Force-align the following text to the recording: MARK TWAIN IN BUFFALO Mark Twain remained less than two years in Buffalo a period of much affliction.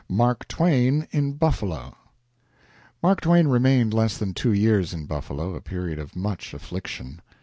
MARK 0.09 0.47
TWAIN 0.47 1.07
IN 1.11 1.33
BUFFALO 1.33 1.95
Mark 3.03 3.21
Twain 3.21 3.47
remained 3.47 3.93
less 3.93 4.17
than 4.17 4.33
two 4.33 4.51
years 4.51 4.95
in 4.95 5.05
Buffalo 5.05 5.53
a 5.53 5.61
period 5.61 5.99
of 5.99 6.15
much 6.15 6.55
affliction. 6.55 7.21